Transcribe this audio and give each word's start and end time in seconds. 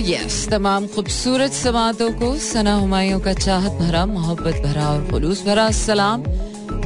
Yes 0.00 0.48
तमाम 0.50 0.86
खूबसूरत 0.86 1.52
समातों 1.52 2.10
को 2.12 2.28
सना 2.38 2.74
हुमायूं 2.74 3.18
का 3.20 3.32
चाहत 3.34 3.72
भरा, 3.72 4.04
मोहब्बत 4.08 4.62
भरा 4.62 4.86
और 4.88 5.06
खुलूस 5.10 5.44
भरा 5.46 5.70
सलाम। 5.76 6.24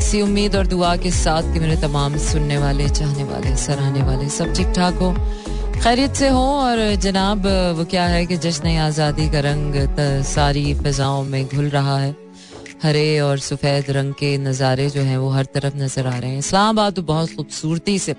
सी 0.00 0.20
उम्मीद 0.22 0.56
और 0.56 0.66
दुआ 0.66 0.94
के 0.96 1.10
साथ 1.12 1.52
कि 1.52 1.60
मेरे 1.60 1.76
तमाम 1.76 2.16
सुनने 2.18 2.58
वाले, 2.58 2.88
चाहने 2.90 3.24
वाले, 3.24 3.54
सराहने 3.56 4.02
वाले 4.02 4.28
सब 4.30 4.52
ठीक 4.54 4.72
ठाक 4.76 4.94
हो। 4.94 5.12
खैरियत 5.82 6.14
से 6.14 6.28
हो 6.28 6.42
और 6.58 6.94
जनाब, 6.96 7.46
वो 7.78 7.84
क्या 7.84 8.06
है 8.06 8.24
कि 8.26 8.36
जश्न 8.38 8.76
आज़ादी 8.80 9.28
का 9.30 9.40
रंग 9.40 9.74
सारी 10.26 10.74
फिजाओं 10.74 11.22
में 11.24 11.46
घुल 11.46 11.68
रहा 11.68 11.98
है। 11.98 12.14
हरे 12.82 13.20
और 13.20 13.38
सफ़ेद 13.40 13.90
रंग 13.90 14.12
के 14.14 14.36
नज़ारे 14.40 14.88
जो 14.90 15.00
हैं 15.02 15.16
वो 15.18 15.28
हर 15.30 15.44
तरफ़ 15.54 15.76
नज़र 15.76 16.06
आ 16.06 16.18
रहे 16.18 16.30
हैं। 16.30 16.38
इस्लामाबाद 16.38 16.92
तो 16.92 17.02
बहुत 17.04 17.34
खूबसूरती 17.36 17.98
से 17.98 18.14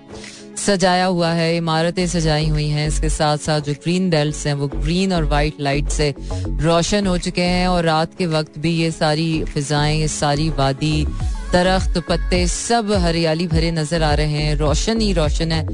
सजाया 0.58 1.06
हुआ 1.06 1.30
है, 1.30 1.56
इमारतें 1.58 2.06
सजाई 2.08 2.48
हुई 2.50 2.68
हैं, 2.70 2.88
इसके 2.88 3.10
साथ 3.10 3.38
साथ 3.38 3.62
जो 3.62 3.74
ग्रीन 3.84 4.10
बेल्ट 4.10 4.46
हैं, 4.48 4.54
वो 4.54 4.68
ग्रीन 4.68 5.14
और 5.14 5.24
वाइट 5.26 5.60
लाइट 5.60 5.90
से 5.90 6.14
रोशन 6.62 7.08
हो 7.08 7.18
चुके 7.18 7.42
हैं 7.44 7.68
और 7.68 7.84
रात 7.84 8.16
के 8.18 8.26
वक्त 8.28 8.58
भी 8.60 8.72
ये 8.74 8.92
सारी 8.92 9.44
फिजाएँ, 9.46 9.98
ये 10.00 10.08
सारी 10.08 10.50
वादी, 10.58 11.06
दरख्त, 11.54 11.98
पत्ते 12.10 12.46
सब 12.48 12.92
हरियाली 13.02 13.48
भरे 13.48 13.72
नज़र 13.72 14.04
आ 14.04 14.14
रहे 14.14 14.42
हैं, 14.42 14.56
रोशन 14.58 15.02
ही 15.02 15.12
रोशन 15.14 15.52
है 15.52 15.66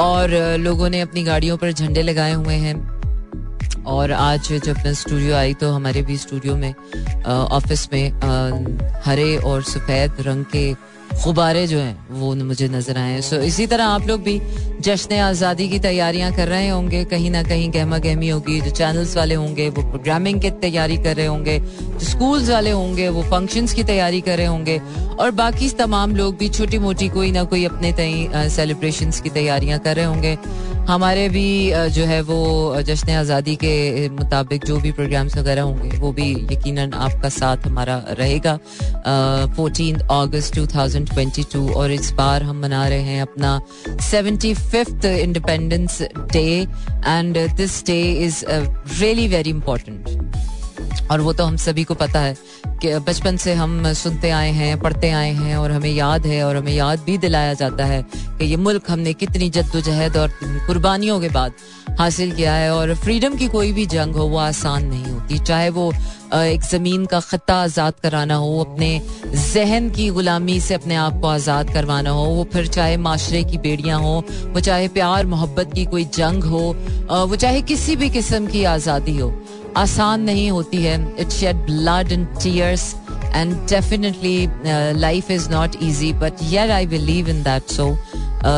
और 0.00 0.30
लोगों 0.60 0.88
ने 0.90 1.00
अपनी 1.00 1.24
गाड़ियों 1.24 1.56
पर 1.56 1.72
झंडे 1.72 2.02
लगाए 2.02 2.32
हुए 2.32 2.54
हैं। 2.56 2.78
और 3.86 4.12
आज 4.12 4.52
जब 4.54 4.76
मैं 4.84 4.92
स्टूडियो 4.94 5.34
आई 5.36 5.54
तो 5.54 5.70
हमारे 5.72 6.02
भी 6.02 6.16
स्टूडियो 6.18 6.56
में 6.56 6.72
ऑफ़िस 7.26 7.88
में 7.92 9.00
हरे 9.04 9.36
और 9.36 9.62
सफ़ेद 9.62 10.16
रंग 10.20 10.44
के 10.54 10.72
गुब्बारे 11.24 11.66
जो 11.66 11.78
हैं 11.78 12.08
वो 12.10 12.34
मुझे 12.34 12.68
नज़र 12.68 12.98
आए 12.98 13.20
सो 13.20 13.36
इसी 13.42 13.66
तरह 13.66 13.84
आप 13.86 14.06
लोग 14.06 14.22
भी 14.22 14.38
जश्न 14.80 15.14
आज़ादी 15.14 15.68
की 15.68 15.78
तैयारियाँ 15.78 16.30
कर 16.32 16.48
रहे 16.48 16.68
होंगे। 16.68 17.04
कहीं 17.04 17.30
ना 17.30 17.42
कहीं 17.42 17.70
गहमा 17.74 17.98
गहमी 17.98 18.28
होगी। 18.28 18.60
जो 18.60 18.70
चैनल्स 18.70 19.16
वाले 19.16 19.34
होंगे, 19.34 19.68
वो 19.68 19.82
प्रोग्रामिंग 19.82 20.40
की 20.40 20.50
तैयारी 20.60 20.96
कर 20.96 21.16
रहे 21.16 21.26
होंगे। 21.26 21.58
जो 21.58 22.06
स्कूल्स 22.06 22.48
वाले 22.50 22.70
होंगे, 22.70 23.08
वो 23.08 23.22
फ़ंक्शंस 23.22 23.74
की 23.74 23.84
तैयारी 23.84 24.20
कर 24.20 24.36
रहे 24.36 24.46
होंगे। 24.46 24.80
और 25.20 25.30
बाकी 25.36 25.68
तमाम 25.76 26.16
लोग 26.16 26.36
भी 26.36 26.48
छोटी 26.48 26.78
मोटी 26.78 27.08
कोई 27.08 27.30
ना 27.32 27.44
कोई 27.44 27.64
अपने 27.64 27.92
सेलिब्रेशन 28.50 29.10
की 29.22 29.30
तैयारियाँ 29.30 29.78
कर 29.78 29.96
रहे 29.96 30.04
होंगे। 30.04 30.36
हमारे 30.88 31.28
भी 31.28 31.70
जो 31.92 32.04
है 32.04 32.20
वो 32.22 32.82
जश्न 32.82 33.10
आज़ादी 33.12 33.54
के 33.56 34.08
मुताबिक 34.10 34.64
जो 34.64 34.76
भी 34.80 34.92
प्रोग्राम्स 34.92 35.36
वगैरह 35.36 35.62
होंगे, 35.62 35.88
वो 35.98 36.12
भी 36.12 36.30
यकीनन 36.52 36.92
आपका 36.94 37.28
साथ 37.28 37.66
हमारा 37.66 37.96
रहेगा। 38.10 38.56
फोर्टीन 39.56 39.98
अगस्त 40.10 40.54
2022 40.54 41.68
और 41.70 41.92
इस 41.92 42.12
बार 42.12 42.42
हम 42.42 42.60
मना 42.62 42.86
रहे 42.88 43.02
हैं 43.02 43.22
अपना 43.22 43.60
seventy 44.00 44.54
fifth 44.70 45.04
independence 45.04 46.02
day 46.32 46.66
and 47.06 47.38
this 47.56 47.84
day 47.86 48.00
is 48.12 48.44
really 49.00 49.28
very 49.28 49.50
important 49.50 50.08
और 51.10 51.20
वो 51.20 51.32
तो 51.32 51.44
हम 51.44 51.56
सभी 51.56 51.84
को 51.84 51.94
पता 51.94 52.20
है 52.20 52.36
कि 52.66 52.98
बचपन 52.98 53.36
से 53.36 53.54
हम 53.54 53.92
सुनते 53.92 54.30
आए 54.30 54.50
हैं, 54.50 54.80
पढ़ते 54.80 55.10
आए 55.10 55.32
हैं, 55.32 55.56
और 55.56 55.72
हमें 55.72 55.90
याद 55.90 56.26
है, 56.26 56.42
और 56.44 56.56
हमें 56.56 56.72
याद 56.72 57.00
भी 57.00 57.18
दिलाया 57.18 57.54
जाता 57.54 57.84
है 57.84 58.02
कि 58.12 58.44
ये 58.44 58.56
मुल्क 58.56 58.90
हमने 58.90 59.12
कितनी 59.12 59.50
जद्दोजहद 59.50 60.16
और 60.16 60.32
कुर्बानियों 60.44 61.20
के 61.20 61.28
बाद 61.28 61.52
हासिल 61.98 62.32
किया 62.32 62.54
है 62.54 62.72
और 62.74 62.94
फ्रीडम 62.96 63.36
की 63.36 63.46
कोई 63.48 63.72
भी 63.72 63.86
जंग 63.88 64.14
हो, 64.14 64.26
वो 64.26 64.38
आसान 64.38 64.86
नहीं 64.86 65.04
होती। 65.04 65.38
चाहे 65.40 65.68
वो 65.70 65.92
एक 66.34 66.62
ज़मीन 66.62 67.04
का 67.06 67.20
खत्ता 67.20 67.54
आज़ाद 67.62 67.94
कराना 68.02 68.34
हो, 68.34 68.58
अपने 68.60 68.90
जहन 69.26 69.88
की 69.90 70.08
गुलामी 70.10 70.58
से 70.60 70.74
अपने 70.74 70.94
आप 70.96 71.20
को 71.20 71.26
आज़ाद 71.28 71.72
करवाना 71.74 72.10
हो, 72.10 72.24
वो 72.26 72.44
फिर 72.52 72.66
चाहे 72.68 72.96
माशरे 72.98 73.42
की 73.44 73.58
बेड़ियाँ 73.58 73.98
हो, 74.00 74.22
वो 74.46 74.60
चाहे 74.60 74.88
प्यार, 74.90 75.26
मोहब्बत 75.26 75.72
की 75.74 75.84
कोई 75.86 76.04
जंग 76.14 76.44
हो 76.44 76.66
वो 77.10 77.36
चाहे 77.36 77.62
किसी 77.62 77.96
भी 77.96 78.08
किस्म 78.10 78.46
की 78.46 78.64
आज़ादी 78.66 79.16
हो, 79.18 79.32
आसान 79.76 80.20
नहीं 80.22 80.50
होती 80.50 80.82
है। 80.82 80.96
It 81.20 81.28
shed 81.30 81.56
blood 81.66 82.12
and 82.12 82.26
tears 82.42 82.94
and 83.26 83.54
definitely 83.68 84.48
life 85.00 85.30
is 85.30 85.48
not 85.50 85.76
easy 85.82 86.12
but 86.14 86.42
year 86.52 86.70
I 86.70 86.86
believe 86.86 87.28
in 87.28 87.42
that 87.42 87.70
so 87.70 87.86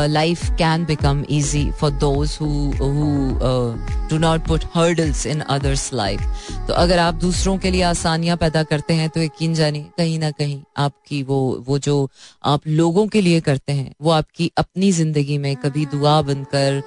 life 0.09 0.55
can 0.57 0.83
become 0.83 1.25
easy 1.27 1.71
for 1.71 1.89
those 1.89 2.35
who 2.35 2.71
who 2.73 3.37
uh, 3.39 3.75
do 4.07 4.19
not 4.19 4.43
put 4.43 4.63
hurdles 4.63 5.25
in 5.25 5.43
others 5.47 5.91
life 5.91 6.23
तो 6.67 6.73
अगर 6.73 6.99
आप 6.99 7.13
दूसरों 7.13 7.57
के 7.57 7.71
लिए 7.71 7.81
आसानियाँ 7.83 8.35
पैदा 8.37 8.61
करते 8.63 8.93
हैं 8.93 9.09
तो 9.09 9.21
यकीन 9.21 9.53
जानिए 9.53 9.89
कहीं 9.97 10.19
ना 10.19 10.29
कहीं 10.31 10.61
आपकी 10.77 11.21
वो 11.23 11.39
वो 11.67 11.79
जो 11.79 11.95
आप 12.43 12.67
लोगों 12.67 13.07
के 13.07 13.21
लिए 13.21 13.39
करते 13.41 13.73
हैं, 13.73 13.93
वो 14.01 14.11
आपकी 14.11 14.51
अपनी 14.57 14.91
ज़िंदगी 14.91 15.37
में 15.37 15.55
कभी 15.55 15.85
दुआ 15.85 16.21
बनकर 16.21 16.81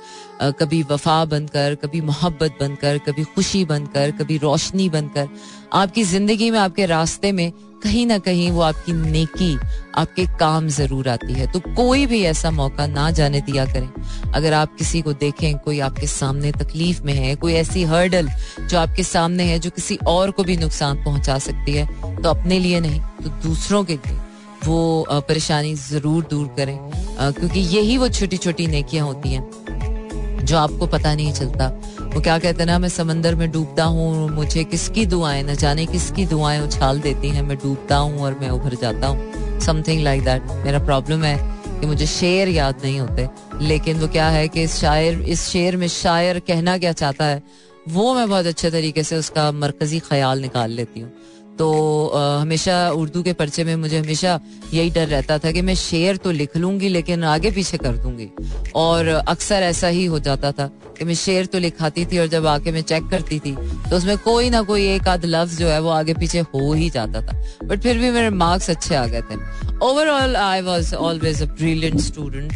कभी 0.60 0.82
वफा 0.82 1.24
बनकर, 1.24 1.74
कभी 1.74 2.00
मोहब्बत 2.00 2.56
बनकर, 2.60 2.98
कभी 2.98 3.22
खुशी 3.24 3.64
बनकर, 3.64 4.10
कभी 4.10 4.36
रोशनी 4.38 4.88
बनकर, 4.88 5.28
आपकी 5.72 6.02
ज़िंदगी 6.04 6.50
में, 6.50 6.58
आपके 6.58 6.86
रास्ते 6.86 7.30
में 7.32 7.50
कहीं 7.82 8.06
ना 8.06 8.18
कहीं 8.18 8.50
वो 8.50 8.60
आपकी 8.60 8.92
नेकी, 8.92 9.56
आपके 9.94 10.26
काम 10.38 10.68
ज़रूर 10.68 11.08
आती 11.08 11.32
है। 11.32 11.46
तो 11.52 11.60
कोई 11.66 12.06
भी 12.06 12.22
ऐसा 12.24 12.50
मौका 12.50 12.86
ना 12.86 13.10
जाने 13.10 13.40
दिया 13.40 13.64
करें। 13.64 14.32
अगर 14.32 14.52
आप 14.52 14.74
किसी 14.76 15.02
को 15.02 15.12
देखें, 15.14 15.56
कोई 15.58 15.80
आपके 15.80 16.06
सामने 16.06 16.52
तकलीफ़ 16.52 17.02
में 17.02 17.12
है, 17.14 17.34
कोई 17.36 17.54
ऐसी 17.54 17.84
हर्डल 17.84 18.28
जो 18.60 18.78
आपके 18.78 19.02
सामने 19.04 19.44
है 19.44 19.58
जो 19.66 19.70
किसी 19.72 19.98
और 20.08 20.30
को 20.30 20.44
भी 20.44 20.56
नुकसान 20.56 21.02
पहुँचा 21.04 21.38
सकती 21.40 21.72
है 21.72 21.86
तो 22.16 22.28
अपने 22.28 22.58
लिए 22.58 22.80
नहीं 22.80 23.00
तो 23.22 23.30
दूसरों 23.42 23.82
के 23.84 23.94
लिए 23.96 24.18
वो 24.64 25.06
परेशानी 25.10 25.74
ज़रूर 25.76 26.26
दूर 26.30 26.46
करें। 26.56 26.78
क्योंकि 27.18 27.60
यही 27.60 27.96
वो 27.98 28.08
छोटी 28.10 28.36
छोटी 28.36 28.66
नेकियाँ 28.66 29.06
होती 29.06 29.28
हैं, 29.28 30.44
जो 30.44 30.56
आपको 30.58 30.86
पता 30.86 31.14
नहीं 31.14 31.32
चलता। 31.32 31.66
वो 32.06 32.20
क्या 32.20 32.38
कहते 32.38 32.62
हैं 32.62 32.66
ना, 32.66 32.78
मैं 32.78 32.88
समंदर 32.88 33.34
में 33.34 33.50
डूबता 33.52 33.84
हूँ, 33.84 34.28
मुझे 34.30 34.64
किसकी 34.64 35.04
दुआएँ, 35.06 35.42
न 35.42 35.54
जाने 35.54 35.86
किसकी 35.86 36.26
दुआएँ 36.26 36.60
उछाल 36.60 37.00
देती 37.00 37.28
हैं, 37.28 37.42
मैं 37.42 37.56
डूबता 37.58 37.96
हूँ 37.96 38.20
और 38.20 38.38
मैं 38.40 38.50
उभर 38.50 38.74
जाता 38.74 39.06
हूँ। 39.06 39.60
समथिंग 39.60 40.02
लाइक 40.02 40.24
दैट 40.24 40.50
मेरा 40.64 40.78
प्रॉब्लम 40.84 41.24
है 41.24 41.36
कि 41.70 41.86
मुझे 41.86 42.06
शेर 42.08 42.48
याद 42.48 42.80
नहीं 42.84 42.98
होते, 43.00 43.28
लेकिन 43.62 44.00
वो 44.00 44.08
क्या 44.08 44.28
है 44.28 44.46
कि 44.48 44.62
इस 44.62 44.76
शायर, 44.76 45.20
इस 45.22 45.46
शेर 45.48 45.76
में 45.76 45.88
शायर 45.90 46.38
कहना 46.40 46.76
क्या 46.78 46.92
चाहता 46.94 47.24
है? 47.24 47.42
वो 47.88 48.14
मैं 48.14 48.28
बहुत 48.28 48.46
अच्छे 48.46 48.70
तरीके 48.70 49.02
से 49.02 49.16
उसका 49.16 49.50
मरकजी 49.54 49.98
ख्याल 50.00 50.40
निकाल 50.40 50.70
लेती 50.72 51.00
हूँ। 51.00 51.12
तो 51.58 51.66
आ, 52.08 52.40
हमेशा 52.40 52.90
उर्दू 52.92 53.22
के 53.22 53.32
पर्चे 53.32 53.64
में 53.64 53.74
मुझे 53.76 53.98
हमेशा 53.98 54.38
यही 54.74 54.90
डर 54.90 55.06
रहता 55.08 55.38
था 55.38 55.50
कि 55.52 55.62
मैं 55.62 55.74
शेर 55.74 56.16
तो 56.16 56.30
लिख 56.30 56.56
लूँगी 56.56 56.88
लेकिन 56.88 57.24
आगे 57.24 57.50
पीछे 57.50 57.78
कर 57.78 57.96
दूँगी। 57.96 58.28
और 58.76 59.06
अक्सर 59.06 59.62
ऐसा 59.62 59.88
ही 59.88 60.04
हो 60.06 60.18
जाता 60.18 60.52
था 60.52 60.66
कि 60.98 61.04
मैं 61.04 61.14
शेर 61.14 61.46
तो 61.46 61.58
लिखाती 61.58 62.04
थी 62.06 62.18
और 62.18 62.26
जब 62.26 62.46
आके 62.46 62.72
मैं 62.72 62.82
चेक 62.82 63.08
करती 63.10 63.38
थी 63.38 63.54
तो 63.90 63.96
उसमें 63.96 64.16
कोई 64.18 64.50
ना 64.50 64.62
कोई 64.62 64.86
एक 64.88 65.08
आध 65.08 65.24
लफ्ज 65.24 65.58
जो 65.58 65.68
है 65.68 65.80
वो 65.80 65.90
आगे 65.90 66.14
पीछे 66.14 66.40
हो 66.54 66.72
ही 66.72 66.90
जाता 66.90 67.20
था। 67.22 67.40
बट 67.64 67.80
फिर 67.82 67.98
भी 67.98 68.10
मेरे 68.10 68.30
मार्क्स 68.32 68.70
अच्छे 68.70 68.94
आ 68.94 69.06
गए 69.06 69.22
थे। 69.22 69.36
Overall 69.82 70.36
I 70.36 70.60
was 70.62 70.94
always 70.94 71.42
a 71.42 71.46
brilliant 71.46 72.00
student 72.00 72.52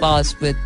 pass 0.00 0.36
with 0.42 0.56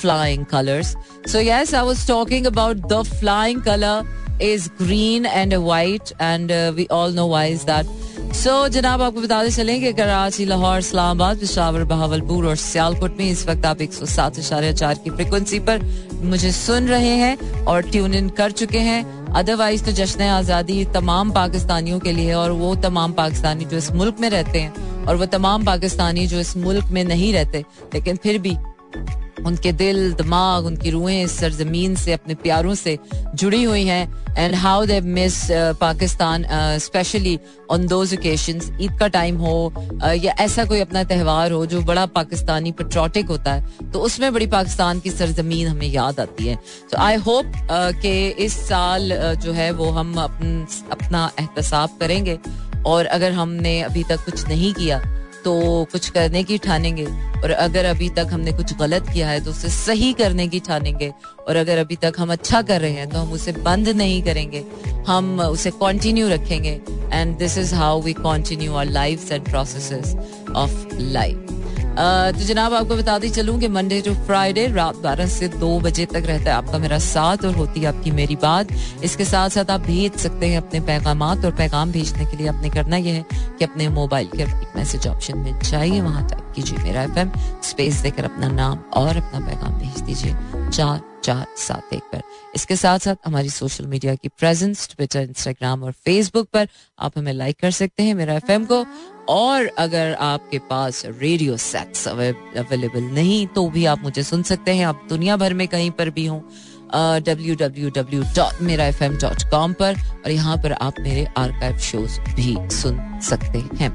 flying 0.00 0.44
colours 0.52 0.94
so 1.32 1.40
yes 1.40 1.74
I 1.74 1.84
was 1.84 2.06
talking 2.08 2.46
about 2.46 2.86
the 2.92 3.02
flying 3.10 3.62
colour 3.62 4.16
is 4.40 4.68
green 4.78 5.26
and 5.26 5.54
white 5.60 6.12
and 6.20 6.52
uh, 6.52 6.72
we 6.74 6.86
all 6.88 7.10
know 7.10 7.26
why 7.26 7.46
is 7.46 7.64
that. 7.64 7.86
So 8.18 8.50
so, 8.50 8.68
जनाब 8.72 9.02
आपको 9.02 9.20
बताते 9.20 9.50
चलें 9.50 9.80
कि 9.80 9.92
कराची 9.92 10.44
लाहौर 10.44 10.78
इस्लामाबाद 10.78 11.38
पिशावर 11.38 11.84
बहावलपुर 11.84 12.46
और 12.46 12.56
सियालकोट 12.56 13.16
में 13.18 13.24
इस 13.30 13.46
वक्त 13.48 13.66
आप 13.66 13.80
एक 13.82 13.92
सौ 13.92 14.06
सात 14.06 14.38
इशारे 14.38 14.72
चार 14.72 14.94
की 15.04 15.10
फ्रिक्वेंसी 15.10 15.58
पर 15.60 15.82
मुझे 16.22 16.52
सुन 16.52 16.88
रहे 16.88 17.14
हैं 17.22 17.64
और 17.64 17.90
ट्यून 17.90 18.14
इन 18.14 18.28
कर 18.38 18.50
चुके 18.62 18.78
हैं। 18.90 19.02
अदरवाइज़ 19.32 19.84
तो 19.84 19.92
जश्न 19.92 20.22
आज़ादी 20.22 20.84
तमाम 20.94 21.32
पाकिस्तानियों 21.32 21.98
के 22.00 22.12
लिए 22.12 22.32
और 22.34 22.50
वो 22.62 22.74
तमाम 22.86 23.12
पाकिस्तानी 23.12 23.64
जो 23.64 23.76
इस 23.76 23.92
मुल्क 23.92 24.20
में 24.20 24.30
रहते 24.30 24.60
हैं 24.60 25.04
और 25.06 25.16
वो 25.16 25.26
तमाम 25.36 25.64
पाकिस्तानी 25.64 26.26
जो 26.26 26.40
इस 26.40 26.56
मुल्क 26.56 26.90
में 26.92 27.04
नहीं 27.04 27.32
रहते 27.32 27.64
लेकिन 27.94 28.16
फिर 28.22 28.38
भी 28.38 28.56
उनके 29.46 29.72
दिल 29.72 30.12
दिमाग 30.12 30.64
उनकी 30.66 30.90
रूहें 30.90 31.22
इस 31.22 31.38
सरजमीन 31.38 31.94
से 31.94 32.12
अपने 32.12 32.34
प्यारों 32.34 32.74
से 32.74 32.98
जुड़ी 33.34 33.62
हुई 33.62 33.84
हैं। 33.84 34.34
And 34.38 34.54
how 34.54 34.84
they 34.86 35.00
miss 35.00 35.36
Pakistan 35.80 36.44
specially 36.78 37.38
on 37.70 37.86
those 37.86 38.14
occasions 38.14 38.70
Eid 38.80 38.98
का 38.98 39.08
टाइम 39.08 39.36
हो 39.36 39.72
uh, 39.76 40.24
या 40.24 40.32
ऐसा 40.38 40.64
कोई 40.64 40.80
अपना 40.80 41.04
त्यौहार 41.04 41.52
हो 41.52 41.64
जो 41.66 41.80
बड़ा 41.82 42.06
पाकिस्तानी 42.06 42.72
पेट्रोटिक 42.72 43.26
होता 43.26 43.52
है 43.52 43.90
तो 43.92 44.00
उसमें 44.00 44.32
बड़ी 44.34 44.46
पाकिस्तान 44.46 45.00
की 45.00 45.10
सरजमीन 45.10 45.66
हमें 45.68 45.86
याद 45.86 46.20
आती 46.20 46.46
है। 46.46 46.56
तो 46.90 46.98
आई 46.98 47.16
होप 47.16 47.52
कि 48.02 48.28
इस 48.28 48.58
साल 48.68 49.12
uh, 49.12 49.34
जो 49.44 49.52
है 49.52 49.70
वो 49.70 49.90
हम 49.90 50.14
अपन, 50.14 50.66
अपना 50.92 51.30
एहतसाब 51.40 51.96
करेंगे। 52.00 52.38
और 52.86 53.06
अगर 53.06 53.32
हमने 53.32 53.80
अभी 53.82 54.02
तक 54.04 54.24
कुछ 54.24 54.46
नहीं 54.48 54.72
किया 54.74 54.98
तो 55.44 55.86
कुछ 55.92 56.08
करने 56.10 56.42
की 56.44 56.58
ठानेंगे। 56.58 57.06
और 57.38 57.50
अगर 57.50 57.84
अभी 57.84 58.08
तक 58.08 58.28
हमने 58.30 58.52
कुछ 58.52 58.76
गलत 58.76 59.08
किया 59.08 59.28
है 59.28 59.40
तो 59.44 59.50
उसे 59.50 59.68
सही 59.68 60.12
करने 60.12 60.46
की 60.48 60.60
ठानेंगे। 60.60 61.12
और 61.48 61.56
अगर 61.56 61.78
अभी 61.78 61.96
तक 61.96 62.14
हम 62.18 62.32
अच्छा 62.32 62.62
कर 62.62 62.80
रहे 62.80 62.92
हैं 62.92 63.08
तो 63.08 63.18
हम 63.18 63.32
उसे 63.32 63.52
बंद 63.52 63.88
नहीं 63.88 64.22
करेंगे। 64.22 64.64
हम 65.08 65.40
उसे 65.40 65.70
कंटिन्यू 65.76 66.28
रखेंगे। 66.28 66.80
And 67.12 67.36
this 67.38 67.58
is 67.58 67.74
how 67.74 68.00
we 68.02 68.12
continue 68.12 68.74
our 68.74 68.86
life 68.86 69.32
and 69.32 69.44
process 69.44 70.14
of 70.56 70.86
life 70.94 71.87
तो 71.98 72.44
जनाब, 72.44 72.74
आपको 72.74 72.96
बता 72.96 73.18
दी 73.18 73.28
चलूँ 73.30 73.58
कि 73.60 73.68
मंडे 73.68 74.00
टू 74.00 74.12
फ्राइडे 74.16 74.66
रात 74.72 74.96
बारह 74.96 75.26
से 75.28 75.48
दो 75.50 75.78
बजे 75.80 76.04
तक 76.06 76.26
रहता 76.26 76.50
है 76.50 76.56
आपका 76.56 76.78
मेरा 76.78 76.98
साथ 76.98 77.44
और 77.44 77.54
होती 77.54 77.80
है 77.80 77.86
आपकी 77.86 78.10
मेरी 78.10 78.36
बात। 78.36 78.68
इसके 79.04 79.24
साथ 79.24 79.50
साथ 79.50 79.70
आप 79.70 79.80
भेज 79.80 80.16
सकते 80.16 80.48
हैं 80.48 80.58
अपने 80.58 80.80
पैगाम 80.80 81.22
और 81.22 81.50
पैगाम 81.56 81.92
भेजने 81.92 82.26
के 82.26 82.36
लिए 82.36 82.48
आपने 82.48 82.70
करना 82.70 82.96
यह 82.96 83.14
है 83.14 83.54
कि 83.58 83.64
अपने 83.64 83.88
मोबाइल 83.88 84.28
के 84.36 84.44
मैसेज 84.76 85.06
ऑप्शन 85.08 85.38
में 85.38 85.58
जाइए, 85.60 86.00
वहाँ 86.00 86.28
टाइप 86.28 86.52
कीजिए 86.56 86.78
मेरा 86.78 87.02
एफएम 87.02 87.32
स्पेस 87.64 88.00
देकर 88.02 88.24
अपना 88.24 88.48
नाम 88.50 88.78
और 88.94 89.16
अपना 89.16 89.40
पैगाम 89.40 89.78
भेज 89.80 90.00
दीजिए 90.00 90.70
चार 90.70 91.00
चार 91.24 91.46
सात 91.58 91.92
एक 91.94 92.02
पर। 92.12 92.22
इसके 92.54 92.76
साथ 92.76 92.98
साथ 92.98 93.26
हमारी 93.26 93.50
सोशल 93.50 93.86
मीडिया 93.86 94.14
की 94.14 94.28
प्रेजेंस 94.30 94.88
ट्विटर 94.88 95.20
इंस्टाग्राम 95.20 95.82
और 95.82 95.92
फेसबुक 96.04 96.48
पर 96.52 96.68
आप 96.98 97.18
हमें 97.18 97.32
लाइक 97.32 97.60
कर 97.60 97.70
सकते 97.72 98.02
हैं 98.02 98.14
मेरा 98.14 98.34
एफएम 98.34 98.64
को। 98.64 98.84
और 99.28 99.66
अगर 99.78 100.14
आपके 100.22 100.58
पास 100.70 101.02
रेडियो 101.06 101.56
सेट्स 101.58 102.06
अवेलेबल 102.08 103.02
नहीं 103.14 103.46
तो 103.54 103.68
भी 103.70 103.84
आप 103.86 104.02
मुझे 104.02 104.22
सुन 104.22 104.42
सकते 104.42 104.74
हैं। 104.74 104.84
आप 104.86 105.06
दुनिया 105.08 105.36
भर 105.36 105.54
में 105.54 105.66
कहीं 105.68 105.90
पर 105.90 106.10
भी 106.10 106.26
हों 106.26 106.40
डब्ल्यू 107.22 107.54
डब्ल्यू 107.56 107.90
डब्ल्यू 107.96 108.22
डॉट 108.36 108.62
मेरा 108.62 108.84
एफ़ 108.86 109.02
एम 109.04 109.16
डॉट 109.18 109.42
कॉम 109.50 109.72
पर, 109.72 109.96
और 110.24 110.30
यहाँ 110.30 110.56
पर 110.56 110.72
आप 110.72 111.00
मेरे 111.00 111.26
आर्काइव 111.38 111.78
शोज़ 111.80 112.20
भी 112.36 112.56
सुन 112.72 113.00
सकते 113.22 113.58
हैं। 113.80 113.90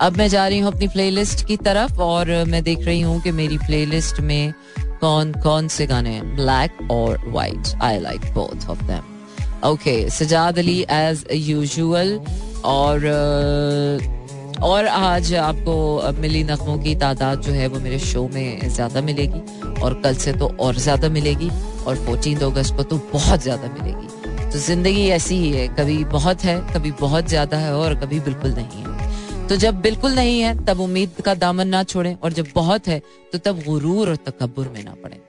अब 0.00 0.16
मैं 0.18 0.28
जा 0.28 0.46
रही 0.48 0.58
हूँ 0.58 0.72
अपनी 0.72 0.88
प्लेलिस्ट 0.88 1.46
की 1.46 1.56
तरफ़, 1.58 2.00
और 2.00 2.30
मैं 2.48 2.62
देख 2.64 2.84
रही 2.86 3.00
हूँ 3.00 3.20
कि 3.22 3.30
मेरी 3.32 3.58
प्लेलिस्ट 3.58 4.20
में 4.20 4.52
कौन 5.00 5.32
कौन 5.42 5.68
से 5.68 5.86
गाने 5.86 6.10
हैं। 6.10 6.34
ब्लैक 6.36 6.90
और 6.90 7.28
white 7.28 7.74
I 7.82 7.98
like 8.00 8.32
both 8.34 8.68
of 8.70 8.82
them 8.84 9.68
okay 9.68 9.98
Sajad 10.10 10.58
Ali 10.58 10.80
as 10.90 11.24
usual 11.32 12.18
और 12.64 12.98
और 14.62 14.86
आज 14.86 15.32
आपको 15.34 16.12
मिली 16.20 16.42
नगमों 16.44 16.78
की 16.78 16.94
तादाद 16.94 17.40
जो 17.42 17.52
है 17.52 17.66
वो 17.66 17.80
मेरे 17.80 17.98
शो 17.98 18.26
में 18.28 18.68
ज़्यादा 18.68 19.00
मिलेगी 19.00 19.40
और 19.82 20.00
कल 20.04 20.14
से 20.14 20.32
तो 20.32 20.46
और 20.60 20.76
ज़्यादा 20.76 21.08
मिलेगी 21.08 21.50
और 21.86 21.96
फोर्टीन 21.96 22.38
अगस्त 22.40 22.76
को 22.76 22.82
तो 22.82 22.96
बहुत 23.12 23.42
ज़्यादा 23.42 23.68
मिलेगी। 23.72 24.50
तो 24.50 24.58
ज़िंदगी 24.58 25.06
ऐसी 25.08 25.36
ही 25.36 25.50
है, 25.50 25.66
कभी 25.70 26.02
बहुत 26.06 26.44
है, 26.44 26.58
कभी 26.74 26.90
बहुत 27.00 27.28
ज़्यादा 27.28 27.56
है 27.56 27.74
और 27.74 27.94
कभी 27.94 28.20
बिल्कुल 28.20 28.54
नहीं 28.54 28.82
है। 28.82 29.48
तो 29.48 29.56
जब 29.56 29.80
बिल्कुल 29.80 30.14
नहीं 30.14 30.40
है, 30.40 30.54
तब 30.64 30.80
उम्मीद 30.80 31.20
का 31.24 31.34
दामन 31.36 31.68
ना 31.68 31.82
छोड़े 31.84 32.16
और 32.22 32.32
जब 32.32 32.46
बहुत 32.54 32.88
है 32.88 33.00
तो 33.32 33.38
तब 33.38 33.62
गुरूर 33.66 34.08
और 34.08 34.16
तकबर 34.26 34.68
में 34.68 34.82
ना 34.84 34.94
पड़े। 35.02 35.20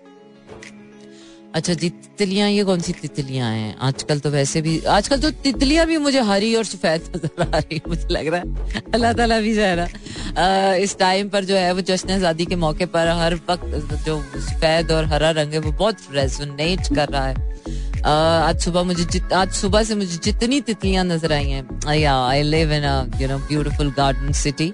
अच्छा 1.58 1.74
जी 1.74 1.90
तितलियाँ, 1.90 2.50
ये 2.50 2.64
कौन 2.64 2.80
सी 2.80 2.94
तितलियाँ 2.94 3.50
हैं? 3.52 3.76
आजकल 3.82 4.20
तो 4.20 4.30
वैसे 4.30 4.62
भी, 4.62 4.80
आजकल 4.86 5.20
तो 5.22 5.30
तितलियाँ 5.42 5.86
भी 5.88 5.98
मुझे 5.98 6.22
हरी 6.22 6.54
और 6.56 6.64
सफ़ेद 6.64 7.10
नज़र 7.16 7.42
आ 7.42 7.58
रही 7.58 7.76
है, 7.76 7.82
मुझे 7.88 8.08
लग 8.12 8.28
रहा 8.28 8.42
है। 8.42 8.82
अल्लाह 8.94 9.14
ताला 9.14 9.40
भी 9.42 9.54
जहरा 9.54 10.76
इस 10.78 10.98
टाइम 10.98 11.30
पर 11.30 11.46
जो 11.46 11.56
है, 11.56 11.72
वो 11.74 11.82
जश्न 11.82 12.12
आज़ादी 12.14 12.46
के 12.46 12.56
मौके 12.56 12.86
पर 12.94 13.08
हर 13.22 13.36
वक्त 13.50 14.06
जो 14.06 14.22
सफ़ेद 14.22 14.92
और 14.92 15.06
हरा 15.14 15.32
रंग 15.42 15.54
है, 15.54 15.60
वो 15.60 15.72
बहुत 15.72 15.98
रेजोनेट 16.14 16.94
कर 16.96 17.10
रहा 17.10 17.28
है। 17.28 17.36
आज 18.08 18.60
सुबह 18.64 18.84
मुझे 18.84 19.20
आज 19.36 19.52
सुबह 19.52 19.84
से 19.84 19.96
मुझे 19.96 20.18
जितनी 20.24 20.60
तितलियाँ 20.62 21.04
नज़र 21.06 21.32
आई 21.34 21.50
हैं 21.50 22.06
I 22.08 22.42
live 22.44 22.72
in 22.74 22.84
you 23.22 23.28
know 23.28 23.38
beautiful 23.48 23.90
garden 23.98 24.32
city 24.42 24.72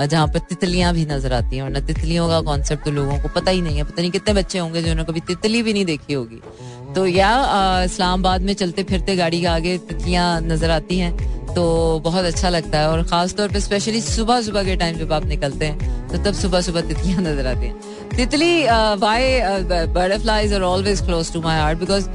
जहाँ 0.00 0.26
पर 0.28 0.38
तितलियाँ 0.48 0.92
भी 0.94 1.06
नज़र 1.06 1.32
आती 1.32 1.56
हैं 1.56 1.62
और 1.62 1.70
ना 1.70 1.80
तितलियों 1.82 2.28
का 2.28 2.40
कॉन्सेप्ट 2.46 2.84
तो 2.84 2.90
लोगों 2.90 3.18
को 3.20 3.28
पता 3.34 3.50
ही 3.50 3.60
नहीं 3.62 3.76
है, 3.76 3.84
पता 3.84 4.02
नहीं 4.02 4.10
कितने 4.10 4.34
बच्चे 4.34 4.58
होंगे 4.58 4.82
जिन्होंने 4.82 5.04
कभी 5.04 5.20
तितली 5.26 5.62
भी 5.62 5.72
नहीं 5.72 5.84
देखी 5.84 6.12
होगी। 6.12 6.40
तो 6.94 7.06
या 7.06 7.30
इस्लामाबाद 7.84 8.42
में 8.42 8.54
चलते 8.54 8.82
फिरते 8.84 9.16
गाड़ी 9.16 9.40
के 9.40 9.46
आगे 9.48 9.76
तितलियाँ 9.88 10.40
नज़र 10.42 10.70
आती 10.70 10.98
हैं 10.98 11.35
तो 11.56 11.64
बहुत 12.04 12.24
अच्छा 12.24 12.48
लगता 12.48 12.78
है 12.78 12.88
और 12.88 13.02
खास 13.08 13.34
तौर 13.34 13.52
पे 13.52 13.60
स्पेशली 13.60 14.00
सुबह 14.00 14.40
सुबह 14.42 14.64
के 14.64 14.74
टाइम 14.76 14.96
जब 14.96 15.12
आप 15.12 15.24
निकलते 15.26 15.66
हैं 15.66 16.08
तो 16.08 16.18
तब 16.24 16.34
सुबह 16.34 16.60
सुबह 16.60 16.80
तितलियाँ 16.88 17.20
नज़र 17.22 17.46
आती 17.46 17.66
हैं। 17.66 18.16
तितली 18.16 18.64
why 19.00 19.40
butterflies 19.94 20.52
are 20.54 20.62
always 20.62 21.00
close 21.06 21.32
to 21.32 21.40
my 21.42 21.58
heart 21.58 21.78
because 21.78 22.08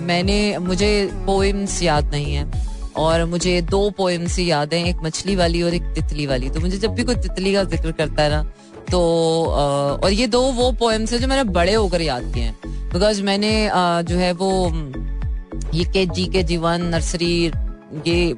मैंने, 0.00 0.58
मुझे 0.60 1.10
पोइम्स 1.26 1.82
याद 1.82 2.10
नहीं 2.12 2.34
है 2.34 2.50
और 2.96 3.24
मुझे 3.26 3.60
दो 3.70 3.88
पोइम्स 3.98 4.38
ही 4.38 4.50
याद 4.50 4.74
हैं, 4.74 4.84
एक 4.86 5.02
मछली 5.04 5.36
वाली 5.36 5.62
और 5.62 5.74
एक 5.74 5.92
तितली 5.94 6.26
वाली। 6.26 6.50
तो 6.50 6.60
मुझे 6.60 6.78
जब 6.78 6.94
भी 6.94 7.04
कोई 7.04 7.14
तितली 7.18 7.52
का 7.54 7.62
ज़िक्र 7.66 7.92
करता 7.92 8.22
है 8.22 8.30
ना 8.30 8.42
तो 8.90 9.00
और 10.02 10.12
ये 10.12 10.26
दो 10.28 10.40
वो 10.52 10.70
पोएम्स 10.80 11.12
है 11.12 11.18
जो 11.18 11.26
मैंने 11.28 11.44
बड़े 11.52 11.74
होकर 11.74 12.02
याद 12.02 12.32
किए 12.34 12.42
हैं। 12.42 12.56
बिकॉज़ 12.92 13.22
मैंने 13.22 13.52
जो 14.08 14.16
है 14.16 14.32
वो, 14.34 14.50
ये 15.74 15.84
के 15.86 16.06
जी 16.08 16.26
के 16.26 16.42
जीवन, 16.44 16.82
नर्सरी 16.86 17.50
ये 18.06 18.34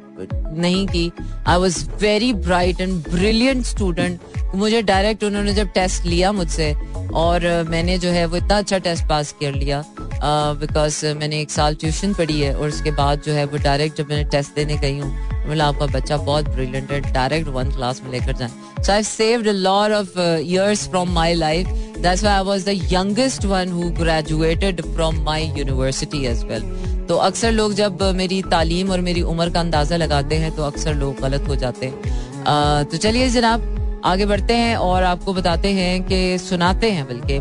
नहीं 0.60 0.86
की। 0.86 1.10
I 1.46 1.58
was 1.58 1.84
very 2.00 2.32
bright 2.32 2.80
and 2.80 3.02
brilliant 3.08 3.64
student 3.64 4.20
मुझे 4.54 4.82
डायरेक्ट 4.82 5.24
उन्होंने 5.24 5.52
जब 5.54 5.68
टेस्ट 5.72 6.04
लिया 6.06 6.32
मुझसे 6.32 6.72
और 7.14 7.46
मैंने 7.68 7.98
जो 7.98 8.10
है 8.10 8.24
वो 8.26 8.36
इतना 8.36 8.58
अच्छा 8.58 8.78
टेस्ट 8.78 9.08
पास 9.08 9.32
कर 9.42 9.52
लिया 9.52 9.82
बिकॉज़ 10.22 11.06
uh, 11.06 11.16
मैंने 11.16 11.40
एक 11.40 11.50
साल 11.50 11.74
ट्यूशन 11.74 12.12
पढ़ी 12.14 12.40
है 12.40 12.54
और 12.56 12.68
उसके 12.68 12.90
बाद 12.90 13.22
जो 13.26 13.32
है 13.32 13.44
वो 13.44 13.58
डायरेक्ट 13.58 13.98
जब 13.98 14.08
मैंने 14.10 14.24
टेस्ट 14.30 14.54
देने 14.56 14.76
गई 14.76 14.98
हूँ 14.98 15.30
बोला 15.46 15.66
आपका 15.66 15.86
बच्चा 15.86 16.16
बहुत 16.16 16.48
ब्रिलियंट 16.48 16.90
है 16.92 17.00
डायरेक्ट 17.12 17.48
वन 17.48 17.70
क्लास 17.70 18.00
में 18.04 18.10
लेकर 18.12 18.32
जाए। 18.32 18.48
So 18.84 18.92
I 18.92 19.02
saved 19.02 19.48
a 19.48 19.52
lot 19.52 19.92
of 19.92 20.18
years 20.20 20.88
from 20.88 21.12
my 21.12 21.34
life 21.34 21.66
that's 21.98 22.22
why 22.22 22.36
I 22.36 22.44
was 22.44 22.64
the 22.64 22.78
youngest 22.92 23.44
one 23.44 23.72
who 23.72 23.90
graduated 24.00 24.82
from 24.82 25.22
my 25.24 25.44
university 25.58 26.24
as 26.26 26.44
well 26.44 26.62
तो 27.10 27.16
अक्सर 27.18 27.52
लोग 27.52 27.72
जब 27.74 28.02
मेरी 28.16 28.40
तालीम 28.50 28.90
और 28.90 29.00
मेरी 29.00 29.22
उम्र 29.30 29.50
का 29.50 29.60
अंदाज़ा 29.60 29.96
लगाते 29.96 30.36
हैं 30.38 30.50
तो 30.56 30.62
अक्सर 30.62 30.94
लोग 30.94 31.20
गलत 31.20 31.48
हो 31.48 31.54
जाते 31.62 31.86
हैं 31.86 32.84
तो 32.90 32.96
चलिए 32.96 33.28
जनाब 33.28 34.02
आगे 34.04 34.26
बढ़ते 34.26 34.54
हैं 34.56 34.76
और 34.78 35.02
आपको 35.04 35.32
बताते 35.34 35.72
हैं 35.72 36.02
कि 36.02 36.38
सुनाते 36.38 36.90
हैं 36.90 37.06
बल्कि 37.08 37.38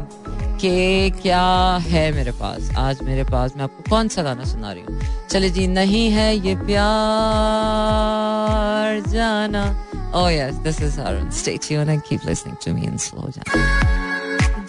कि 0.61 0.71
क्या 1.21 1.43
है 1.83 2.11
मेरे 2.11 2.31
पास 2.39 2.71
आज 2.77 3.03
मेरे 3.03 3.23
पास 3.23 3.53
मैं 3.57 3.63
आपको 3.63 3.83
कौन 3.89 4.07
सा 4.07 4.23
गाना 4.23 4.45
सुना 4.45 4.71
रही 4.71 4.83
हूँ 4.83 5.27
चले 5.29 5.49
जी 5.49 5.67
नहीं 5.67 6.09
है 6.11 6.35
ये 6.37 6.55
प्यार 6.65 6.89
जाना 9.13 9.63
Oh 10.11 10.27
yes, 10.29 10.55
this 10.59 10.77
is 10.81 10.95
Arun. 10.99 11.31
Stay 11.31 11.57
tuned 11.59 11.91
and 11.91 12.03
keep 12.03 12.23
listening 12.25 12.55
to 12.61 12.73
me 12.73 12.87
in 12.87 12.97
slow. 12.97 13.29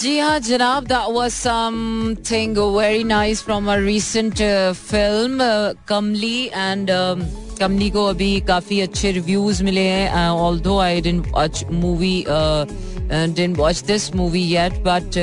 जी 0.00 0.19
हाँ 0.19 0.38
जनाब 0.41 0.87
was 1.12 1.35
something 1.35 2.55
very 2.55 3.05
nice 3.05 3.43
from 3.43 3.69
a 3.69 3.79
recent 3.79 4.41
uh, 4.41 4.73
uh, 4.73 5.75
Kamli 5.88 6.49
um, 6.88 7.20
कमली 7.58 7.91
को 7.91 8.05
अभी 8.06 8.41
काफ़ी 8.49 8.81
अच्छे 8.81 9.11
रिव्यूज़ 9.12 9.62
मिले 9.64 9.81
हैं 9.81 10.29
although 10.61 10.79
I 10.81 11.00
didn't 11.00 11.26
watch 11.32 11.64
movie 11.73 12.25
didn't 12.29 13.56
watch 13.58 13.82
this 13.87 14.14
movie 14.17 14.43
yet 14.52 14.79
but 14.87 15.19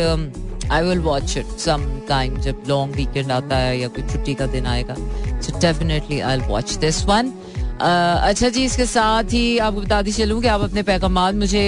I 0.72 0.84
will 0.84 1.00
watch 1.00 1.38
it 1.38 1.58
some 1.60 1.90
time 2.10 2.38
जब 2.42 2.64
long 2.70 2.96
weekend 2.96 3.32
आता 3.32 3.58
है 3.58 3.80
या 3.80 3.88
कोई 3.88 4.04
छुट्टी 4.12 4.34
का 4.34 4.46
दिन 4.46 4.66
आएगा. 4.66 4.96
So 5.42 5.60
definitely 5.60 6.19
I 6.19 6.38
watch 6.48 6.76
this 6.86 7.04
one 7.06 7.34
अच्छा 7.80 8.50
जी, 8.50 8.64
इसके 8.66 8.86
साथ 8.86 9.34
ही 9.34 9.57
आपको 9.57 9.81
बता 9.81 10.02
दी 10.02 10.12
चलूँ 10.12 10.42
कि 10.42 10.48
आप 10.48 10.62
अपने 10.62 10.84
पैगाम 10.84 11.19
मुझे 11.38 11.64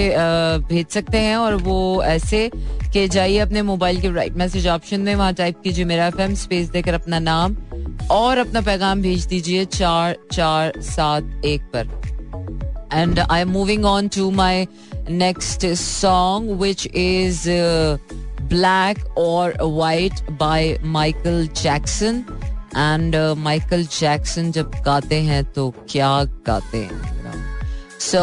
भेज 0.68 0.86
सकते 0.86 1.18
हैं 1.18 1.36
और 1.36 1.54
वो 1.62 2.02
ऐसे 2.04 2.50
कि 2.92 3.06
जाइए 3.08 3.38
अपने 3.38 3.62
मोबाइल 3.62 4.00
के 4.00 4.10
राइट 4.12 4.36
मैसेज 4.36 4.66
ऑप्शन 4.68 5.00
में, 5.00 5.14
वहाँ 5.14 5.32
टाइप 5.34 5.60
कीजिए 5.64 5.84
मेरा 5.84 6.06
एफएम 6.06 6.34
स्पेस 6.34 6.68
देकर 6.70 6.94
अपना 6.94 7.18
नाम 7.18 7.56
और 8.10 8.38
अपना 8.38 8.60
पैगाम 8.60 9.02
भेज 9.02 9.26
दीजिए 9.26 9.64
चार 9.64 10.16
चार, 10.32 10.72
सात, 10.80 11.42
एक 11.44 11.70
पर। 11.74 11.98
And 12.94 13.18
I 13.20 13.40
am 13.40 13.50
moving 13.50 13.84
on 13.84 14.08
to 14.08 14.30
my 14.30 14.66
next 15.10 15.66
song 15.76 16.50
which 16.62 16.86
is 16.86 17.48
black 18.50 19.04
और 19.18 19.56
white 19.62 20.30
by 20.40 20.76
Michael 20.84 21.46
Jackson 21.62 22.24
and 22.76 23.16
Michael 23.38 23.84
Jackson 24.00 24.50
जब 24.52 24.72
गाते 24.84 25.20
हैं 25.22 25.44
तो 25.52 25.70
क्या 25.90 26.12
गाते 26.46 26.78
हैं 26.78 27.18
सो 28.00 28.22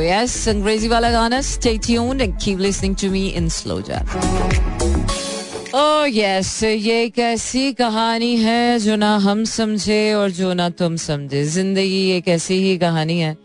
यस 0.00 0.48
अंग्रेज़ी 0.48 0.88
वाला 0.88 1.10
गाना 1.10 1.40
stay 1.40 1.76
tuned 1.78 2.20
and 2.20 2.38
keep 2.42 2.58
listening 2.58 2.96
to 2.96 3.10
me 3.10 3.26
in 3.28 3.48
slow 3.48 3.80
jack 3.80 4.06
oh 5.74 6.06
yes 6.08 6.62
ये 6.64 7.02
एक 7.04 7.18
ऐसी 7.18 7.72
कहानी 7.72 8.36
है 8.36 8.78
जो 8.78 8.96
ना 8.96 9.16
हम 9.16 9.44
समझे 9.44 10.14
और 10.14 10.30
जो 10.30 10.52
ना 10.54 10.68
तुम 10.70 10.96
समझे। 10.96 11.44
ज़िंदगी 11.44 12.10
एक 12.10 12.28
ऐसी 12.28 12.54
ही 12.62 12.76
कहानी 12.78 13.18
है। 13.20 13.36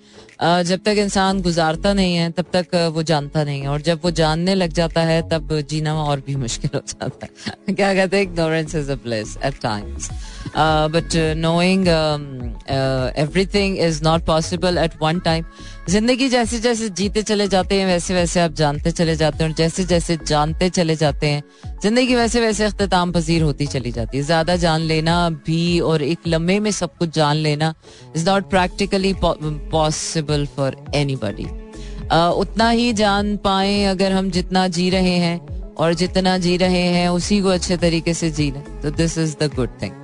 जब 0.44 0.80
तक 0.86 0.96
इंसान 0.98 1.42
गुजारता 1.42 1.94
नहीं 1.94 2.16
है, 2.16 2.32
तब 2.32 2.46
तक 2.54 2.92
वो 2.94 3.04
जानता 3.04 3.44
नहीं 3.44 3.62
है। 3.62 3.68
और 3.68 3.82
जब 3.82 4.00
वो 4.04 4.12
जानने 4.12 4.56
लग 4.56 4.74
जाता 4.74 5.02
है, 5.02 5.30
तब 5.30 5.60
जीना 5.62 5.96
और 6.04 6.20
भी 6.20 6.36
मुश्किल 6.36 6.70
हो 6.76 6.82
जाता 6.88 7.28
है। 7.28 7.76
क्या 7.76 7.94
कहते 7.94 8.18
हैं? 8.18 8.24
Ignorance 8.24 8.76
is 8.76 8.92
a 8.92 8.96
place 8.96 9.38
at 9.44 9.60
times 9.62 10.10
but 10.56 11.16
knowing 11.38 11.88
everything 13.18 13.78
is 13.78 14.04
not 14.04 14.26
possible 14.26 14.78
at 14.78 14.94
one 15.02 15.20
time 15.20 15.44
ज़िंदगी 15.90 16.28
जैसे 16.30 16.60
जैसे 16.60 16.90
जीते 16.92 17.22
चले 17.22 17.48
जाते 17.48 17.76
हैं 17.76 17.86
वैसे 17.88 18.14
वैसे 18.14 18.40
आप 18.40 18.54
जानते 18.54 18.92
चले 18.92 19.16
जाते 19.16 19.44
हैं 19.44 19.50
और 19.50 19.56
जैसे 19.58 19.84
जैसे 19.84 20.18
जानते 20.28 20.70
चले 20.70 20.96
जाते 20.96 21.28
हैं 21.28 21.44
ज़िंदगी 21.84 22.16
वैसे 22.16 22.42
वैसे 22.42 22.66
अख्ताम 22.66 23.12
पजीर 23.12 23.42
होती 23.42 23.68
चली 23.68 23.92
जाती 23.92 24.18
है 24.18 24.24
ज़्यादा 24.24 24.56
जान 24.56 24.82
लेना 24.82 25.30
भी 25.46 25.80
और 25.82 26.04
एक 26.04 26.28
लम्हे 26.28 26.60
में 26.60 26.72
सब 26.72 26.98
कुछ 26.98 27.14
जान 27.16 27.36
लेना 27.38 27.74
is 28.16 28.30
not 28.30 28.50
practically 28.50 29.14
possible 29.24 30.46
for 30.56 30.84
anybody 31.16 31.48
उतना 32.12 32.70
ही 32.70 32.92
जान 32.94 33.36
पाए 33.38 33.84
अगर 33.86 34.12
हम 34.12 34.30
जितना 34.32 34.68
जी 34.70 34.90
रहे 34.90 35.16
हैं 35.18 35.40
और 35.76 35.94
जितना 35.94 36.38
जी 36.38 36.58
रहे 36.58 36.84
हैं 36.88 37.08
उसी 37.10 37.42
को 37.42 37.50
अच्छे 37.50 37.78
तरीके 37.78 38.14
से 38.14 38.30
जी 38.32 38.52
लें 38.52 38.64
तो 38.82 38.92
this 38.92 39.18
is 39.18 39.36
the 39.38 39.52
good 39.56 39.82
thing 39.82 39.99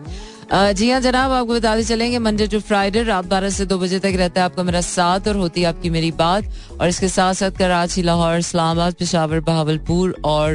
जी 0.46 0.90
हाँ 0.90 1.00
जनाब, 1.02 1.32
आपको 1.32 1.54
बताते 1.54 1.84
चलेंगे 1.84 2.20
मंडे 2.20 2.46
टू 2.48 2.60
फ्राइडे, 2.60 3.02
रात 3.04 3.26
बारह 3.26 3.50
से 3.50 3.66
दो 3.66 3.78
बजे 3.80 4.00
तक 4.00 4.14
रहता 4.18 4.42
है 4.42 4.46
आपका 4.46 4.64
मेरा 4.64 4.82
साथ 4.82 5.28
और 5.28 5.36
होती 5.36 5.62
है 5.62 5.68
आपकी 5.68 5.90
मेरी 5.90 6.12
बात। 6.12 6.46
और 6.82 6.88
इसके 6.88 7.08
साथ 7.10 7.34
साथ 7.34 7.52
कराची, 7.52 8.02
लाहौर, 8.02 8.38
इस्लामाबाद, 8.38 8.94
पिशावर, 8.94 9.40
बहावलपुर 9.40 10.16
और 10.26 10.54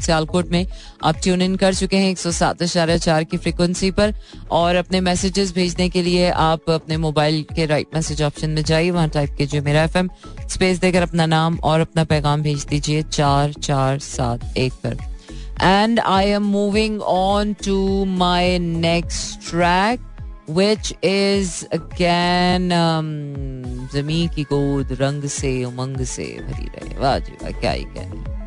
सियालकोट 0.00 0.50
में 0.52 0.66
आप 1.04 1.16
ट्यून 1.22 1.42
इन 1.42 1.56
कर 1.56 1.74
चुके 1.74 1.96
हैं 1.96 2.10
एक 2.10 2.18
सौ 2.18 2.30
सात 2.30 2.62
इशारे 2.62 2.98
चार 2.98 3.24
की 3.24 3.36
फ्रिक्वेंसी 3.36 3.90
पर। 3.90 4.14
और 4.52 4.76
अपने 4.76 5.00
मैसेजेस 5.00 5.54
भेजने 5.54 5.88
के 5.88 6.02
लिए 6.02 6.30
आप 6.30 6.70
अपने 6.70 6.96
मोबाइल 6.98 7.44
के 7.54 7.66
राइट 7.66 7.94
मैसेज 7.94 8.22
ऑप्शन 8.22 8.50
में 8.50 8.62
जाइए, 8.62 8.90
वहाँ 8.90 9.08
टाइप 9.08 9.36
कीजिए 9.38 9.60
मेरा 9.60 9.82
एफएम 9.84 10.10
स्पेस 10.50 10.78
देकर 10.80 11.02
अपना 11.02 11.26
नाम 11.26 11.58
और 11.58 11.80
अपना 11.80 12.04
पैगाम 12.04 12.42
भेज 12.42 12.64
दीजिए 12.64 13.02
चार 13.02 13.52
चार 13.54 13.98
सात 14.00 14.56
एक 14.56 14.72
पर। 14.84 15.11
I 15.60 16.24
am 16.24 16.42
moving 16.42 17.00
on 17.00 17.54
to 17.68 18.04
my 18.06 18.58
next 18.82 19.50
track, 19.50 19.98
which 20.50 20.92
is 21.04 21.64
again 21.64 22.66
um, 22.66 23.32
जमी 23.92 24.28
की 24.34 24.42
गोद 24.42 24.98
रंग 25.00 25.24
से 25.24 25.64
उमंग 25.64 26.04
से 26.04 26.22
भरी 26.22 26.66
रहे। 26.66 26.98
वाह 26.98 27.18
जी 27.18 27.32
वाह 27.32 27.60
क्या 27.60 27.70
ही 27.70 27.84
कहने 27.84 28.42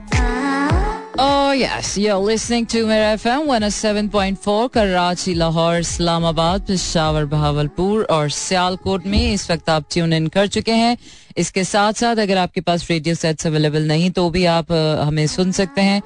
Oh 1.20 1.62
yes, 1.62 1.98
you're 1.98 2.28
listening 2.28 2.66
to 2.70 2.86
Mera 2.86 3.24
FM 3.24 3.48
107.4 3.48 4.70
Karachi 4.74 5.34
Lahore 5.34 5.80
Islamabad 5.80 6.62
Peshawar 6.62 7.26
Bahawalpur 7.26 8.04
और 8.04 8.30
सियालकोट 8.30 9.06
में। 9.06 9.34
इस 9.34 9.52
वक्त 9.52 9.70
आप 9.70 9.86
ट्यून 9.92 10.14
इन 10.14 10.28
कर 10.28 10.48
चुके 10.48 10.72
हैं। 10.72 10.98
इसके 11.38 11.64
साथ 11.64 11.94
साथ 11.94 12.16
अगर 12.16 12.38
आपके 12.38 12.62
पास 12.62 12.90
रेडियो 12.90 13.16
सेट्स 13.16 13.48
अवेलेबल 13.48 13.82
नहीं 13.82 14.12
तो 14.12 14.30
भी 14.30 14.46
आप 14.46 14.72
हमें 15.04 15.28
सुन 15.28 15.52
सकते 15.52 15.82
हैं। 15.82 16.02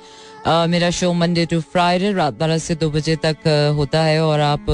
मेरा 0.47 0.89
शो 0.89 1.11
मंडे 1.13 1.45
टू 1.45 1.59
फ्राइडे 1.61 2.11
रात 2.13 2.33
बारह 2.33 2.57
से 2.57 2.75
दो 2.75 2.89
बजे 2.89 3.15
तक 3.25 3.47
होता 3.77 4.01
है 4.03 4.21
और 4.23 4.39
आप 4.39 4.65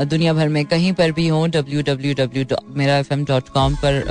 दुनिया 0.00 0.32
भर 0.32 0.48
में 0.48 0.64
कहीं 0.64 0.92
पर 0.92 1.12
भी 1.12 1.26
हों 1.28 1.50
डब्ल्यू 1.50 1.82
डब्ल्यू 1.82 2.14
डब्ल्यू 2.14 2.44
मेरा 2.76 2.96
एफ़ 2.98 3.12
एम 3.12 3.24
डॉट 3.24 3.48
कॉम 3.48 3.74
पर 3.74 4.02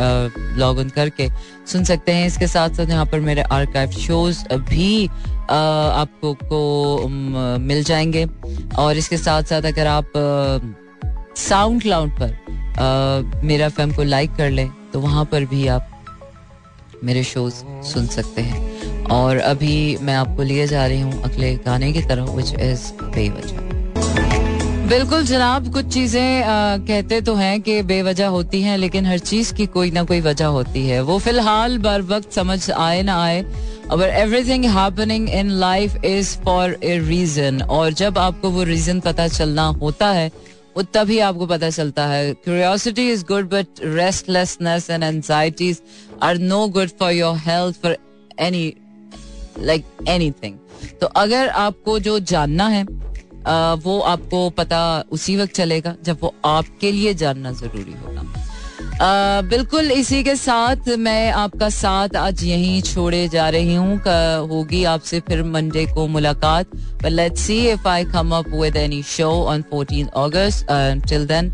लॉग 0.58 0.80
इन 0.80 0.90
करके 0.90 1.28
सुन 1.68 1.84
सकते 1.84 2.12
हैं। 2.12 2.28
इसके 2.28 2.48
साथ 2.48 2.70
साथ 2.70 2.90
यहाँ 2.90 3.06
पर 3.06 3.20
मेरे 3.20 3.42
आर्काइव 3.42 3.92
शोज़ 3.92 4.44
भी 4.54 5.08
आपको, 5.08 6.34
को 6.34 7.08
मिल 7.08 7.84
जाएँगे। 7.84 8.26
और 8.80 8.98
इसके 8.98 9.18
साथ 9.18 9.44
साथ 9.44 9.62
अगर 9.62 9.88
आप 9.88 10.12
साउंड 11.38 11.82
क्लाउड 11.82 12.12
पर 12.22 13.42
मेरा 13.44 13.66
एफ़ 13.68 13.96
को 13.96 14.04
लाइक 14.04 14.36
कर 14.36 14.50
लें 14.50 14.70
तो 14.94 15.00
वहाँ 15.00 15.26
पर 15.26 15.46
भी 15.46 15.68
आप 15.68 15.90
मेरे 17.04 17.24
शोज़ 17.24 17.64
सुन 17.86 18.08
सकते 18.08 18.42
हैं। 18.42 18.77
और 19.12 19.38
अभी 19.38 19.98
मैं 20.02 20.16
आपको 20.16 20.44
लिए 20.44 20.68
जा 20.68 20.86
रही 20.88 21.02
हूँ 21.02 21.22
अगले 21.24 21.56
गाने 21.66 21.92
की 21.94 22.02
तरफ़ 22.02 22.30
विच 22.32 22.54
इज़ 22.54 22.92
बेवजह। 23.06 23.66
बिल्कुल 24.90 25.24
जनाब, 25.26 25.72
कुछ 25.74 25.88
चीज़ें 25.94 26.44
कहते 26.88 27.20
तो 27.22 27.34
हैं 27.36 27.60
कि 27.62 27.82
बेवजह 27.84 28.28
होती 28.28 28.62
हैं, 28.62 28.78
लेकिन 28.78 29.06
हर 29.06 29.20
चीज़ 29.20 29.54
की 29.54 29.66
कोई 29.68 29.92
ना 29.92 30.04
कोई 30.04 30.22
वजह 30.22 30.46
होती 30.48 30.86
है। 30.88 31.02
वो 31.02 31.18
फ़िलहाल 31.20 31.78
बर 31.78 32.02
वक्त 32.02 32.32
समझ 32.32 32.70
आए 32.72 33.02
ना 33.04 33.22
आए, 33.24 33.44
अगर 33.92 34.10
everything 34.10 34.66
happening 34.68 35.30
in 35.30 35.50
life 35.60 36.06
is 36.06 36.38
for 36.38 36.78
a 36.84 36.98
reason 37.00 37.62
और 37.62 37.94
जब 37.94 38.18
आपको 38.18 38.50
वो 38.50 38.64
रीजन 38.64 39.00
पता 39.00 39.28
चलना 39.28 39.66
होता 39.82 40.12
है, 40.12 40.32
वो 40.78 40.84
तभी 40.84 41.20
आपको 41.20 41.46
पता 41.48 41.70
चलता 41.70 42.06
है। 42.08 42.34
Curiosity 42.34 43.10
is 43.12 43.26
good 43.26 43.50
but 43.50 43.84
restlessness 43.84 44.90
and 44.90 45.04
anxieties 45.04 45.82
are 46.24 46.38
no 46.40 46.68
good 46.70 46.90
for 47.00 47.12
your 47.14 47.38
health 47.46 47.82
for 47.84 47.98
any 48.40 48.74
like 49.60 49.86
anything 50.10 50.58
तो 51.02 51.08
अगर 51.18 51.50
आपको 51.50 52.00
जो 52.00 52.20
जानना 52.32 52.68
है 52.68 52.84
वो 53.84 54.00
आपको 54.08 54.50
पता 54.50 54.80
उसी 55.12 55.38
वक्त 55.38 55.54
चलेगा 55.56 55.96
जब 56.04 56.18
वो 56.22 56.34
आपके 56.46 56.92
लिए 56.92 57.14
जानना 57.16 57.52
ज़रूरी 57.54 57.94
होगा। 57.94 58.24
बिल्कुल 59.50 59.92
इसी 59.92 60.24
के 60.24 60.36
साथ 60.36 60.88
मैं 61.00 61.32
आपका 61.32 61.70
साथ 61.70 62.16
आज 62.16 62.44
यहीं 62.44 62.82
छोड़े 62.82 63.28
जा 63.30 63.48
रही 63.50 63.76
हूँ। 63.76 63.98
होगी 64.50 64.84
आपसे 64.84 65.20
फिर 65.20 65.44
मंडे 65.46 65.86
को 65.86 66.06
मुलाकात। 66.08 66.76
Let's 67.06 67.42
see 67.42 67.58
if 67.70 67.88
I 67.88 68.06
come 68.06 68.36
up 68.36 68.50
with 68.54 68.76
any 68.78 69.02
show 69.08 69.30
on 69.46 69.62
fourteen 69.72 70.08
August 70.18 70.68
till 71.10 71.26
then 71.28 71.52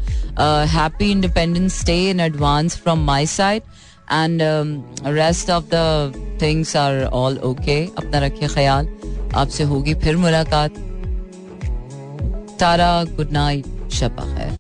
happy 0.72 1.12
independence 1.12 1.84
day 1.86 2.00
in 2.10 2.20
advance 2.20 2.78
from 2.78 3.06
my 3.06 3.26
side 3.28 3.62
and 4.12 4.42
rest 5.18 5.50
of 5.50 5.66
the 5.74 6.40
things 6.42 6.76
are 6.78 7.04
all 7.22 7.38
okay 7.52 7.80
अपना 7.98 8.20
रखिए 8.26 8.48
ख्याल 8.50 8.88
आपसे 9.36 9.64
होगी 9.72 9.94
फिर 10.04 10.18
मुलाकात 10.18 10.78
तारा 12.60 12.92
good 13.18 13.32
night 13.32 13.66
Shaba 13.94 14.26
खैर 14.36 14.52